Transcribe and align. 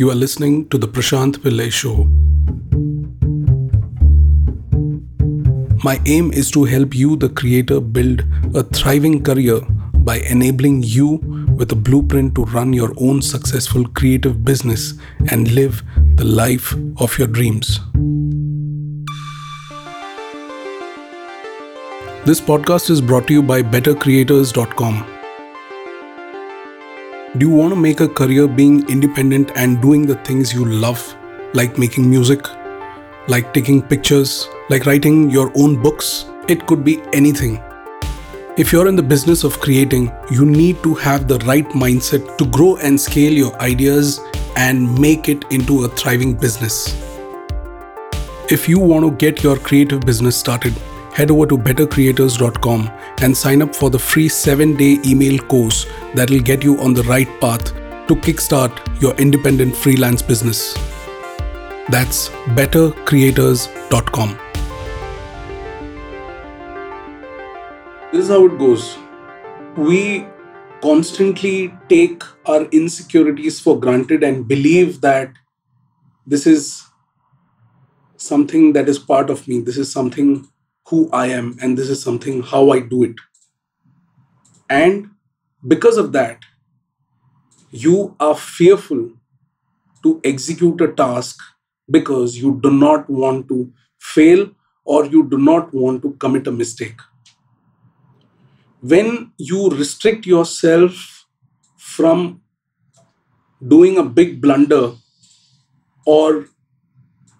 You 0.00 0.10
are 0.10 0.14
listening 0.14 0.66
to 0.70 0.78
the 0.78 0.88
Prashant 0.88 1.34
Pillai 1.40 1.70
Show. 1.70 2.04
My 5.84 6.00
aim 6.06 6.32
is 6.32 6.50
to 6.52 6.64
help 6.64 6.94
you, 6.94 7.16
the 7.16 7.28
creator, 7.28 7.80
build 7.80 8.24
a 8.54 8.62
thriving 8.62 9.22
career 9.22 9.60
by 9.96 10.20
enabling 10.20 10.84
you 10.84 11.16
with 11.54 11.70
a 11.72 11.74
blueprint 11.74 12.34
to 12.36 12.46
run 12.46 12.72
your 12.72 12.94
own 12.96 13.20
successful 13.20 13.86
creative 13.88 14.42
business 14.42 14.94
and 15.30 15.52
live 15.52 15.82
the 16.14 16.24
life 16.24 16.74
of 16.96 17.18
your 17.18 17.28
dreams. 17.28 17.78
This 22.24 22.40
podcast 22.40 22.88
is 22.88 23.02
brought 23.02 23.26
to 23.26 23.34
you 23.34 23.42
by 23.42 23.60
bettercreators.com. 23.62 25.19
Do 27.38 27.48
you 27.48 27.54
want 27.54 27.72
to 27.72 27.78
make 27.78 28.00
a 28.00 28.08
career 28.08 28.48
being 28.48 28.88
independent 28.90 29.52
and 29.54 29.80
doing 29.80 30.04
the 30.04 30.16
things 30.16 30.52
you 30.52 30.64
love, 30.64 31.16
like 31.54 31.78
making 31.78 32.10
music, 32.10 32.40
like 33.28 33.54
taking 33.54 33.82
pictures, 33.82 34.48
like 34.68 34.84
writing 34.84 35.30
your 35.30 35.52
own 35.54 35.80
books? 35.80 36.24
It 36.48 36.66
could 36.66 36.82
be 36.84 37.00
anything. 37.12 37.62
If 38.56 38.72
you're 38.72 38.88
in 38.88 38.96
the 38.96 39.04
business 39.04 39.44
of 39.44 39.60
creating, 39.60 40.12
you 40.28 40.44
need 40.44 40.82
to 40.82 40.94
have 40.94 41.28
the 41.28 41.38
right 41.46 41.68
mindset 41.68 42.36
to 42.36 42.46
grow 42.46 42.78
and 42.78 43.00
scale 43.00 43.32
your 43.32 43.54
ideas 43.62 44.18
and 44.56 44.98
make 44.98 45.28
it 45.28 45.44
into 45.52 45.84
a 45.84 45.88
thriving 45.88 46.34
business. 46.34 47.00
If 48.50 48.68
you 48.68 48.80
want 48.80 49.04
to 49.04 49.12
get 49.12 49.44
your 49.44 49.56
creative 49.56 50.00
business 50.00 50.36
started, 50.36 50.74
head 51.12 51.30
over 51.30 51.46
to 51.46 51.56
bettercreators.com 51.56 52.90
and 53.22 53.36
sign 53.36 53.62
up 53.62 53.74
for 53.74 53.90
the 53.90 53.98
free 53.98 54.28
7-day 54.28 54.98
email 55.04 55.38
course 55.38 55.86
that 56.14 56.30
will 56.30 56.40
get 56.40 56.62
you 56.64 56.78
on 56.80 56.94
the 56.94 57.02
right 57.04 57.28
path 57.40 57.72
to 58.08 58.14
kickstart 58.16 59.00
your 59.00 59.14
independent 59.16 59.74
freelance 59.76 60.22
business. 60.22 60.74
That's 61.88 62.28
bettercreators.com. 62.58 64.38
This 68.12 68.24
is 68.24 68.28
how 68.28 68.46
it 68.46 68.58
goes. 68.58 68.98
We 69.76 70.26
constantly 70.82 71.72
take 71.88 72.22
our 72.46 72.64
insecurities 72.66 73.60
for 73.60 73.78
granted 73.78 74.24
and 74.24 74.48
believe 74.48 75.00
that 75.02 75.32
this 76.26 76.46
is 76.46 76.82
something 78.16 78.72
that 78.72 78.88
is 78.88 78.98
part 78.98 79.30
of 79.30 79.46
me. 79.46 79.60
This 79.60 79.76
is 79.76 79.92
something 79.92 80.48
who 80.90 81.08
I 81.12 81.28
am, 81.28 81.56
and 81.62 81.78
this 81.78 81.88
is 81.88 82.02
something 82.02 82.42
how 82.42 82.70
I 82.70 82.80
do 82.80 83.04
it. 83.04 83.16
And 84.68 85.10
because 85.66 85.96
of 85.96 86.12
that, 86.12 86.40
you 87.70 88.16
are 88.18 88.34
fearful 88.34 89.10
to 90.02 90.20
execute 90.24 90.80
a 90.80 90.88
task 90.92 91.38
because 91.90 92.36
you 92.38 92.58
do 92.62 92.70
not 92.70 93.08
want 93.10 93.48
to 93.48 93.72
fail 93.98 94.50
or 94.84 95.06
you 95.06 95.28
do 95.28 95.38
not 95.38 95.72
want 95.74 96.02
to 96.02 96.12
commit 96.14 96.46
a 96.46 96.52
mistake. 96.52 96.98
When 98.80 99.32
you 99.38 99.68
restrict 99.70 100.26
yourself 100.26 101.26
from 101.76 102.42
doing 103.66 103.98
a 103.98 104.02
big 104.02 104.40
blunder 104.40 104.92
or 106.06 106.46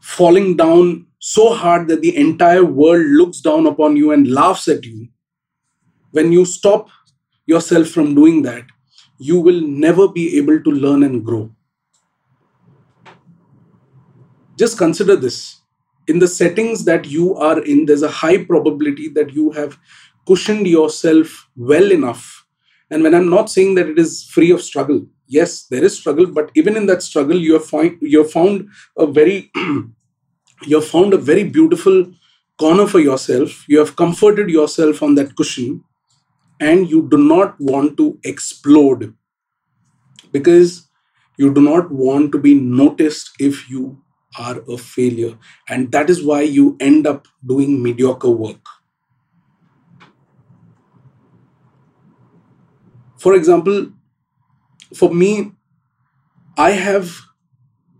falling 0.00 0.56
down 0.56 1.06
so 1.20 1.52
hard 1.52 1.86
that 1.88 2.00
the 2.00 2.16
entire 2.16 2.64
world 2.64 3.06
looks 3.06 3.40
down 3.40 3.66
upon 3.66 3.94
you 3.96 4.10
and 4.10 4.30
laughs 4.30 4.66
at 4.68 4.84
you, 4.84 5.08
when 6.12 6.32
you 6.32 6.44
stop 6.46 6.88
yourself 7.46 7.88
from 7.88 8.14
doing 8.14 8.42
that, 8.42 8.64
you 9.18 9.38
will 9.38 9.60
never 9.60 10.08
be 10.08 10.38
able 10.38 10.60
to 10.62 10.70
learn 10.70 11.02
and 11.02 11.24
grow. 11.24 11.54
Just 14.56 14.78
consider 14.78 15.14
this. 15.14 15.60
In 16.08 16.18
the 16.18 16.26
settings 16.28 16.84
that 16.86 17.06
you 17.06 17.36
are 17.36 17.62
in, 17.62 17.84
there's 17.84 18.02
a 18.02 18.10
high 18.10 18.42
probability 18.44 19.08
that 19.08 19.34
you 19.34 19.50
have 19.52 19.78
cushioned 20.26 20.66
yourself 20.66 21.48
well 21.54 21.92
enough. 21.92 22.46
And 22.90 23.02
when 23.02 23.14
I'm 23.14 23.28
not 23.28 23.50
saying 23.50 23.74
that 23.74 23.88
it 23.88 23.98
is 23.98 24.24
free 24.24 24.50
of 24.50 24.62
struggle, 24.62 25.06
yes, 25.28 25.64
there 25.64 25.84
is 25.84 25.96
struggle, 25.96 26.26
but 26.26 26.50
even 26.54 26.76
in 26.76 26.86
that 26.86 27.02
struggle, 27.02 27.36
you 27.38 27.52
have 27.52 27.70
you 28.00 28.22
have 28.22 28.32
found 28.32 28.68
a 28.96 29.06
very 29.06 29.52
you 30.62 30.76
have 30.76 30.88
found 30.88 31.14
a 31.14 31.18
very 31.18 31.44
beautiful 31.44 32.06
corner 32.58 32.86
for 32.86 33.00
yourself. 33.00 33.64
You 33.68 33.78
have 33.78 33.96
comforted 33.96 34.50
yourself 34.50 35.02
on 35.02 35.14
that 35.16 35.36
cushion, 35.36 35.84
and 36.60 36.90
you 36.90 37.08
do 37.08 37.18
not 37.18 37.60
want 37.60 37.96
to 37.98 38.18
explode 38.24 39.14
because 40.32 40.88
you 41.36 41.52
do 41.52 41.60
not 41.60 41.90
want 41.90 42.32
to 42.32 42.38
be 42.38 42.54
noticed 42.54 43.30
if 43.38 43.68
you 43.70 44.02
are 44.38 44.62
a 44.68 44.76
failure. 44.76 45.36
And 45.68 45.90
that 45.92 46.10
is 46.10 46.22
why 46.22 46.42
you 46.42 46.76
end 46.80 47.06
up 47.06 47.26
doing 47.46 47.82
mediocre 47.82 48.30
work. 48.30 48.60
For 53.18 53.34
example, 53.34 53.92
for 54.94 55.12
me, 55.12 55.52
I 56.56 56.70
have 56.72 57.10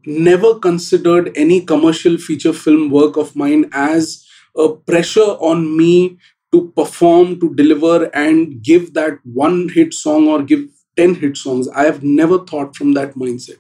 never 0.07 0.59
considered 0.59 1.33
any 1.37 1.61
commercial 1.65 2.17
feature 2.19 2.53
film 2.53 2.91
work 2.91 3.17
of 3.17 3.35
mine 3.37 3.69
as 3.73 4.27
a 4.57 4.69
pressure 4.71 5.21
on 5.21 5.77
me 5.77 6.19
to 6.53 6.73
perform, 6.77 7.39
to 7.41 7.55
deliver, 7.55 8.05
and 8.15 8.63
give 8.63 8.95
that 8.95 9.19
one 9.25 9.69
hit 9.69 9.95
song 9.95 10.29
or 10.29 10.43
give 10.43 10.65
10 10.97 11.15
hit 11.17 11.37
songs. 11.37 11.69
I 11.69 11.85
have 11.85 12.03
never 12.03 12.39
thought 12.45 12.75
from 12.77 12.95
that 12.95 13.15
mindset. 13.15 13.59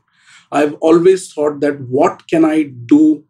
I've 0.53 0.75
always 0.81 1.33
thought 1.33 1.61
that 1.61 1.81
what 1.81 2.27
can 2.28 2.45
I 2.45 2.65
do 2.65 3.25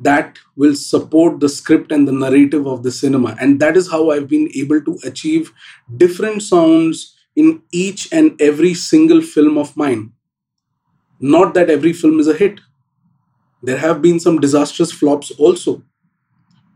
that 0.00 0.38
will 0.56 0.74
support 0.74 1.38
the 1.38 1.48
script 1.48 1.92
and 1.92 2.08
the 2.08 2.12
narrative 2.12 2.66
of 2.66 2.82
the 2.82 2.90
cinema? 2.90 3.36
And 3.40 3.60
that 3.60 3.76
is 3.76 3.90
how 3.90 4.10
I've 4.10 4.28
been 4.28 4.50
able 4.56 4.82
to 4.82 4.98
achieve 5.04 5.52
different 5.96 6.42
sounds 6.42 7.14
in 7.36 7.62
each 7.72 8.12
and 8.12 8.40
every 8.40 8.74
single 8.74 9.22
film 9.22 9.56
of 9.58 9.76
mine. 9.76 10.13
Not 11.32 11.54
that 11.54 11.70
every 11.70 11.94
film 11.94 12.20
is 12.20 12.28
a 12.28 12.34
hit. 12.34 12.60
There 13.62 13.78
have 13.78 14.02
been 14.02 14.20
some 14.20 14.40
disastrous 14.40 14.92
flops 14.92 15.30
also. 15.32 15.82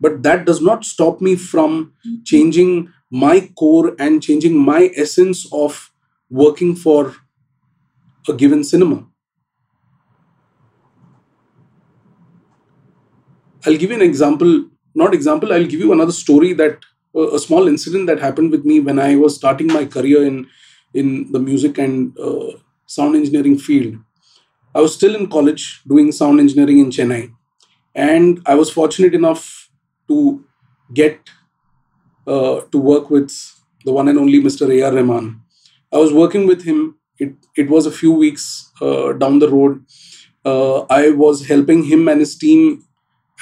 But 0.00 0.22
that 0.22 0.47
does 0.47 0.62
not 0.62 0.86
stop 0.86 1.20
me 1.20 1.36
from 1.36 1.92
changing 2.25 2.91
my 3.10 3.50
core 3.59 3.94
and 3.98 4.22
changing 4.22 4.56
my 4.56 4.91
essence 4.97 5.47
of 5.53 5.91
working 6.31 6.75
for 6.75 7.16
a 8.26 8.32
given 8.32 8.64
cinema. 8.64 9.06
I'll 13.66 13.76
give 13.76 13.91
you 13.91 13.97
an 13.97 14.03
example, 14.03 14.66
not 14.94 15.12
example, 15.12 15.53
I'll 15.53 15.66
give 15.66 15.80
you 15.80 15.92
another 15.92 16.12
story 16.12 16.54
that 16.54 16.78
uh, 17.15 17.32
a 17.32 17.38
small 17.38 17.69
incident 17.69 18.06
that 18.06 18.20
happened 18.20 18.50
with 18.50 18.65
me 18.65 18.80
when 18.80 18.98
I 18.98 19.16
was 19.16 19.36
starting 19.36 19.66
my 19.66 19.84
career 19.84 20.25
in 20.25 20.47
in 20.94 21.30
the 21.32 21.38
music 21.38 21.76
and 21.76 22.19
uh, 22.19 22.53
sound 22.86 23.15
engineering 23.15 23.59
field. 23.59 23.98
I 24.74 24.80
was 24.80 24.94
still 24.94 25.14
in 25.14 25.28
college 25.28 25.82
doing 25.86 26.12
sound 26.12 26.40
engineering 26.40 26.78
in 26.78 26.90
Chennai, 26.90 27.32
and 27.94 28.40
I 28.46 28.54
was 28.54 28.70
fortunate 28.70 29.14
enough 29.14 29.70
to 30.08 30.44
get 30.94 31.20
uh, 32.26 32.60
to 32.72 32.78
work 32.78 33.10
with 33.10 33.30
the 33.84 33.92
one 33.92 34.08
and 34.08 34.18
only 34.18 34.40
Mr. 34.40 34.70
A.R. 34.72 34.92
Rahman. 34.94 35.40
I 35.92 35.98
was 35.98 36.12
working 36.12 36.46
with 36.46 36.64
him. 36.64 36.96
It 37.18 37.34
it 37.56 37.70
was 37.70 37.86
a 37.86 37.90
few 37.90 38.12
weeks 38.12 38.72
uh, 38.80 39.12
down 39.12 39.38
the 39.38 39.48
road. 39.48 39.84
Uh, 40.44 40.80
I 40.90 41.10
was 41.10 41.46
helping 41.46 41.84
him 41.84 42.08
and 42.08 42.20
his 42.20 42.36
team 42.36 42.84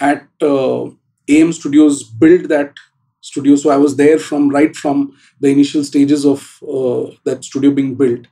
at 0.00 0.26
uh, 0.43 0.87
AM 1.28 1.53
Studios 1.53 2.03
build 2.03 2.48
that 2.48 2.75
studio. 3.20 3.56
So 3.56 3.70
I 3.70 3.76
was 3.76 3.97
there 3.97 4.19
from 4.19 4.48
right 4.48 4.75
from 4.75 5.16
the 5.41 5.48
initial 5.48 5.84
stages 5.84 6.25
of 6.25 6.58
uh, 6.62 7.14
that 7.25 7.44
studio 7.44 7.70
being 7.70 7.94
built 7.94 8.26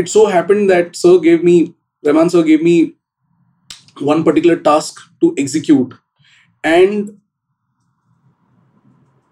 it 0.00 0.08
so 0.08 0.26
happened 0.26 0.70
that 0.70 0.96
sir 0.96 1.18
gave 1.18 1.44
me 1.44 1.56
Rahman 2.04 2.30
sir 2.30 2.42
gave 2.42 2.62
me 2.62 2.76
one 3.98 4.24
particular 4.24 4.56
task 4.56 5.00
to 5.20 5.34
execute. 5.38 5.94
And 6.64 7.18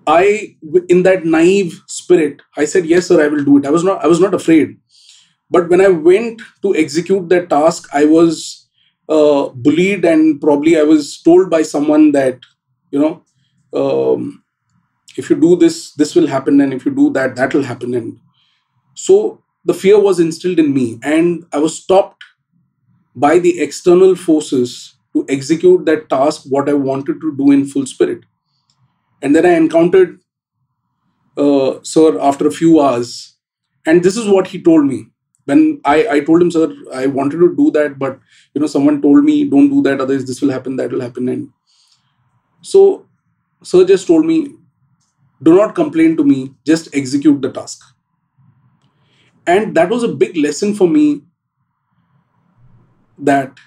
I 0.07 0.57
in 0.89 1.03
that 1.03 1.25
naive 1.25 1.81
spirit 1.87 2.43
I 2.57 2.65
said 2.65 2.87
yes 2.87 3.09
sir 3.09 3.23
I 3.25 3.29
will 3.29 3.45
do 3.45 3.59
it. 3.59 3.67
I 3.67 3.71
was 3.71 3.85
not 3.85 4.05
I 4.05 4.07
was 4.07 4.21
not 4.21 4.35
afraid. 4.35 4.77
But 5.51 5.71
when 5.71 5.81
I 5.81 5.89
went 5.89 6.43
to 6.63 6.75
execute 6.77 7.29
that 7.31 7.51
task 7.51 7.89
I 7.93 8.05
was 8.05 8.69
uh, 9.09 9.49
bullied 9.49 10.05
and 10.05 10.41
probably 10.41 10.79
I 10.79 10.83
was 10.83 11.21
told 11.23 11.51
by 11.51 11.63
someone 11.63 12.13
that 12.13 12.39
you 12.91 13.01
know 13.01 13.23
um, 13.81 14.43
if 15.17 15.31
you 15.31 15.37
do 15.37 15.57
this 15.57 15.93
this 15.95 16.15
will 16.15 16.27
happen 16.27 16.61
and 16.61 16.73
if 16.73 16.85
you 16.87 16.95
do 16.95 17.11
that 17.11 17.37
that 17.37 17.55
will 17.55 17.63
happen. 17.63 17.95
And 17.95 18.19
so 18.95 19.43
the 19.69 19.75
fear 19.75 19.99
was 20.01 20.19
instilled 20.19 20.59
in 20.59 20.73
me 20.75 20.99
and 21.03 21.45
I 21.53 21.59
was 21.59 21.77
stopped 21.83 22.25
by 23.15 23.39
the 23.39 23.61
external 23.61 24.15
forces 24.17 24.95
to 25.15 25.27
execute 25.29 25.85
that 25.85 26.09
task 26.09 26.45
what 26.49 26.69
I 26.69 26.73
wanted 26.73 27.21
to 27.21 27.37
do 27.37 27.51
in 27.51 27.67
full 27.67 27.85
spirit. 27.87 28.25
And 29.21 29.37
then 29.37 29.45
I 29.45 29.55
encountered 29.55 30.21
uh, 31.37 31.81
Sir 31.83 32.19
after 32.21 32.47
a 32.47 32.51
few 32.51 32.81
hours, 32.81 33.37
and 33.87 34.03
this 34.03 34.17
is 34.17 34.29
what 34.29 34.47
he 34.47 34.63
told 34.63 34.87
me 34.87 35.07
when 35.45 35.81
I, 35.85 36.09
I 36.09 36.21
told 36.21 36.43
him, 36.43 36.51
sir, 36.51 36.75
I 36.93 37.07
wanted 37.07 37.39
to 37.39 37.55
do 37.57 37.71
that, 37.73 37.99
but 37.99 38.19
you 38.55 38.61
know, 38.61 38.67
someone 38.67 39.01
told 39.01 39.25
me, 39.25 39.45
don't 39.45 39.71
do 39.71 39.83
that, 39.83 40.01
otherwise 40.01 40.27
this 40.27 40.43
will 40.43 40.51
happen, 40.51 40.77
that 40.77 40.93
will 40.93 41.01
happen. 41.01 41.29
And 41.29 41.49
so 42.61 43.07
sir 43.63 43.85
just 43.85 44.07
told 44.07 44.27
me, 44.27 44.55
do 45.43 45.57
not 45.57 45.75
complain 45.75 46.17
to 46.17 46.25
me, 46.25 46.55
just 46.67 46.95
execute 46.95 47.41
the 47.41 47.51
task. 47.51 47.83
And 49.49 49.75
that 49.75 49.89
was 49.89 50.03
a 50.05 50.09
big 50.09 50.37
lesson 50.37 50.75
for 50.75 50.87
me 50.87 51.23
that 53.19 53.59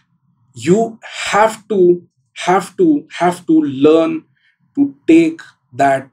you 0.54 1.00
have 1.31 1.68
to, 1.69 2.07
have 2.33 2.78
to, 2.78 3.07
have 3.18 3.45
to 3.48 3.54
learn 3.54 4.24
to 4.75 4.95
take 5.07 5.42
that 5.74 6.12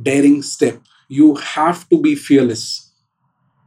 daring 0.00 0.42
step. 0.42 0.80
You 1.08 1.34
have 1.36 1.88
to 1.90 2.00
be 2.00 2.14
fearless. 2.14 2.92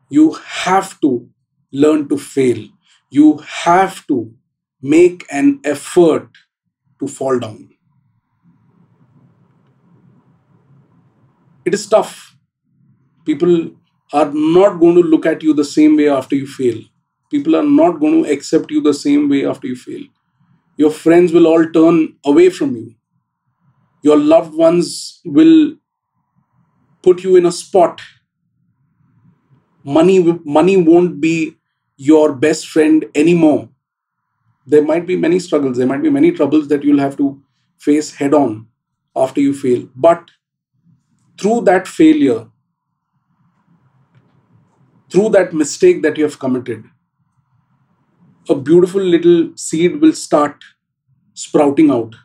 You 0.10 0.34
have 0.34 1.00
to 1.02 1.30
learn 1.72 2.10
to 2.10 2.18
fail. 2.18 2.68
You 3.12 3.40
have 3.66 4.08
to 4.08 4.34
make 4.82 5.26
an 5.32 5.62
effort 5.66 6.30
to 7.00 7.08
fall 7.08 7.40
down. 7.40 7.70
It 11.66 11.74
is 11.74 11.88
tough. 11.88 12.38
People 13.26 13.72
are 14.16 14.32
not 14.34 14.80
going 14.80 14.96
to 14.96 15.02
look 15.02 15.26
at 15.26 15.44
you 15.44 15.54
the 15.54 15.70
same 15.70 15.98
way 15.98 16.08
after 16.10 16.36
you 16.36 16.48
fail. 16.48 16.82
People 17.30 17.56
are 17.58 17.70
not 17.80 18.00
going 18.00 18.24
to 18.24 18.32
accept 18.32 18.72
you 18.72 18.82
the 18.82 18.94
same 18.94 19.28
way 19.30 19.46
after 19.46 19.68
you 19.68 19.76
fail. 19.76 20.04
Your 20.78 20.90
friends 20.90 21.34
will 21.34 21.48
all 21.48 21.66
turn 21.70 22.16
away 22.26 22.50
from 22.50 22.78
you. 22.78 22.96
Your 24.04 24.18
loved 24.18 24.54
ones 24.54 25.20
will 25.26 25.76
put 27.02 27.24
you 27.24 27.36
in 27.36 27.46
a 27.46 27.52
spot. 27.52 28.02
Money, 29.84 30.20
money 30.46 30.78
won't 30.78 31.20
be 31.20 31.58
your 31.98 32.34
best 32.34 32.70
friend 32.70 33.06
anymore. 33.16 33.68
There 34.66 34.84
might 34.84 35.06
be 35.06 35.18
many 35.18 35.40
struggles, 35.40 35.78
there 35.78 35.88
might 35.88 36.02
be 36.02 36.10
many 36.10 36.32
troubles 36.32 36.70
that 36.70 36.84
you'll 36.84 37.00
have 37.00 37.18
to 37.18 37.42
face 37.78 38.16
head 38.16 38.34
on 38.34 38.68
after 39.16 39.42
you 39.42 39.54
fail. 39.54 39.88
But 39.96 40.32
through 41.40 41.62
that 41.66 41.88
failure, 41.88 42.48
through 45.16 45.30
that 45.30 45.54
mistake 45.54 46.02
that 46.04 46.18
you 46.18 46.26
have 46.26 46.40
committed, 46.40 46.84
a 48.50 48.56
beautiful 48.56 49.02
little 49.02 49.56
seed 49.56 50.02
will 50.02 50.12
start 50.12 50.62
sprouting 51.34 51.90
out 51.90 52.16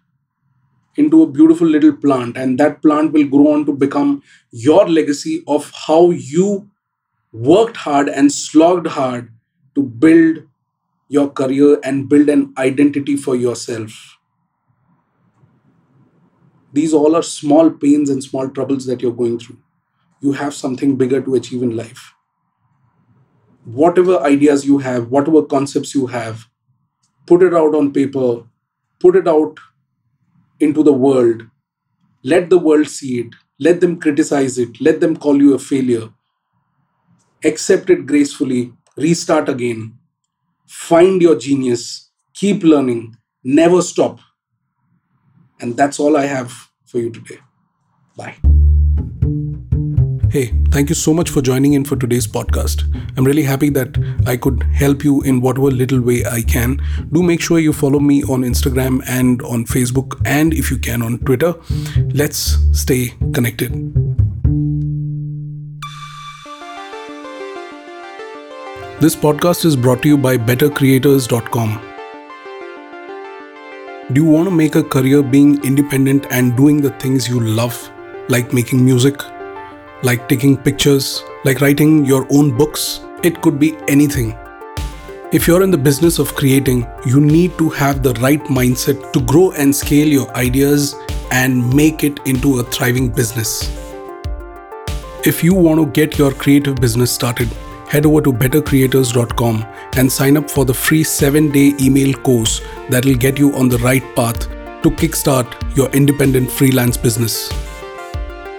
into 0.96 1.22
a 1.22 1.26
beautiful 1.28 1.69
little 1.69 1.92
plant, 1.92 2.37
and 2.37 2.58
that 2.58 2.82
plant 2.82 3.12
will 3.12 3.28
grow 3.28 3.52
on 3.52 3.64
to 3.64 3.72
become 3.72 4.25
your 4.50 4.88
legacy 4.88 5.44
of 5.46 5.70
how 5.87 6.10
you 6.10 6.69
worked 7.32 7.76
hard 7.76 8.08
and 8.08 8.32
slogged 8.32 8.88
hard 8.88 9.31
to 9.76 9.84
build 9.84 10.38
your 11.06 11.31
career 11.31 11.78
and 11.84 12.08
build 12.08 12.28
an 12.28 12.52
identity 12.58 13.14
for 13.14 13.37
yourself. 13.37 14.19
These 16.72 16.92
all 16.92 17.14
are 17.14 17.22
small 17.22 17.70
pains 17.70 18.10
and 18.10 18.22
small 18.22 18.48
troubles 18.48 18.84
that 18.87 19.00
you're 19.00 19.12
going 19.12 19.38
through. 19.38 19.58
You 20.20 20.32
have 20.32 20.54
something 20.54 20.96
bigger 20.96 21.20
to 21.22 21.37
achieve 21.37 21.62
in 21.62 21.76
life. 21.76 22.14
Whatever 23.72 24.19
ideas 24.20 24.64
you 24.67 24.78
have, 24.78 25.11
whatever 25.11 25.43
concepts 25.43 25.94
you 25.94 26.06
have, 26.06 26.46
put 27.26 27.43
it 27.43 27.55
out 27.55 27.75
on 27.75 27.93
paper, 27.93 28.43
put 28.99 29.14
it 29.14 29.28
out 29.28 29.58
into 30.58 30.82
the 30.82 30.93
world. 30.93 31.43
Let 32.25 32.50
the 32.50 32.58
world 32.58 32.88
see 32.88 33.20
it. 33.20 33.34
Let 33.58 33.81
them 33.81 34.00
criticize 34.00 34.58
it. 34.58 34.81
Let 34.81 35.00
them 35.00 35.17
call 35.17 35.40
you 35.40 35.55
a 35.55 35.58
failure. 35.58 36.08
Accept 37.44 37.90
it 37.90 38.06
gracefully. 38.06 38.72
Restart 38.96 39.49
again. 39.49 39.99
Find 40.66 41.23
your 41.23 41.37
genius. 41.37 42.11
Keep 42.34 42.64
learning. 42.64 43.16
Never 43.44 43.82
stop. 43.82 44.20
And 45.61 45.76
that's 45.76 46.00
all 46.00 46.16
I 46.16 46.26
have 46.26 46.52
for 46.87 46.99
you 46.99 47.11
today. 47.11 47.38
Bye. 48.16 48.59
Hey, 50.30 50.54
thank 50.70 50.88
you 50.88 50.94
so 50.94 51.12
much 51.12 51.28
for 51.28 51.42
joining 51.42 51.72
in 51.72 51.84
for 51.84 51.96
today's 51.96 52.24
podcast. 52.24 52.84
I'm 53.16 53.24
really 53.24 53.42
happy 53.42 53.68
that 53.70 53.98
I 54.26 54.36
could 54.36 54.62
help 54.62 55.02
you 55.02 55.22
in 55.22 55.40
whatever 55.40 55.72
little 55.72 56.00
way 56.00 56.24
I 56.24 56.42
can. 56.42 56.80
Do 57.10 57.20
make 57.20 57.40
sure 57.40 57.58
you 57.58 57.72
follow 57.72 57.98
me 57.98 58.22
on 58.22 58.42
Instagram 58.42 59.02
and 59.08 59.42
on 59.42 59.64
Facebook, 59.64 60.20
and 60.24 60.54
if 60.54 60.70
you 60.70 60.78
can, 60.78 61.02
on 61.02 61.18
Twitter. 61.18 61.56
Let's 62.14 62.58
stay 62.70 63.08
connected. 63.34 63.72
This 69.00 69.16
podcast 69.16 69.64
is 69.64 69.74
brought 69.74 70.00
to 70.02 70.08
you 70.08 70.16
by 70.16 70.36
bettercreators.com. 70.36 71.80
Do 74.12 74.22
you 74.22 74.30
want 74.30 74.48
to 74.48 74.54
make 74.54 74.76
a 74.76 74.84
career 74.84 75.24
being 75.24 75.60
independent 75.64 76.28
and 76.30 76.56
doing 76.56 76.80
the 76.80 76.90
things 76.90 77.28
you 77.28 77.40
love, 77.40 77.90
like 78.28 78.52
making 78.52 78.84
music, 78.84 79.20
like 80.02 80.29
taking 80.29 80.56
pictures, 80.56 81.23
like 81.44 81.61
writing 81.61 82.05
your 82.05 82.26
own 82.31 82.56
books? 82.56 83.00
It 83.23 83.43
could 83.43 83.58
be 83.58 83.76
anything. 83.88 84.37
If 85.32 85.47
you're 85.47 85.62
in 85.62 85.70
the 85.70 85.79
business 85.79 86.19
of 86.19 86.35
creating, 86.35 86.87
you 87.06 87.20
need 87.20 87.56
to 87.58 87.69
have 87.70 88.02
the 88.02 88.14
right 88.14 88.43
mindset 88.44 89.12
to 89.12 89.20
grow 89.20 89.52
and 89.52 89.75
scale 89.75 90.08
your 90.08 90.29
ideas 90.37 90.97
and 91.31 91.73
make 91.75 92.02
it 92.02 92.19
into 92.26 92.58
a 92.58 92.64
thriving 92.64 93.08
business. 93.11 93.70
If 95.25 95.44
you 95.44 95.55
want 95.55 95.79
to 95.79 95.87
get 95.87 96.19
your 96.19 96.32
creative 96.32 96.76
business 96.76 97.12
started, 97.12 97.49
head 97.88 98.06
over 98.06 98.23
to 98.23 98.32
bettercreators.com 98.32 99.67
and 99.97 100.11
sign 100.11 100.37
up 100.37 100.50
for 100.50 100.64
the 100.64 100.75
free 100.75 101.05
7 101.05 101.50
day 101.52 101.75
email 101.81 102.12
course 102.14 102.61
that 102.88 103.05
will 103.05 103.17
get 103.17 103.38
you 103.38 103.55
on 103.55 103.69
the 103.69 103.79
right 103.79 104.05
path 104.17 104.49
to 104.82 104.91
kickstart 104.91 105.76
your 105.76 105.91
independent 105.91 106.50
freelance 106.50 106.97
business. 106.97 107.52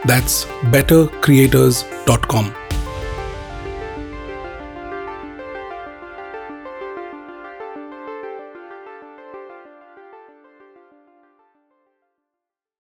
That's 0.06 0.46
bettercreators.com. 0.74 2.61